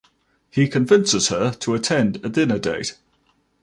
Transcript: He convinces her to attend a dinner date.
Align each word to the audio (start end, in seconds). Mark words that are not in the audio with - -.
He 0.49 0.67
convinces 0.67 1.27
her 1.27 1.51
to 1.59 1.75
attend 1.75 2.25
a 2.25 2.29
dinner 2.29 2.57
date. 2.57 2.95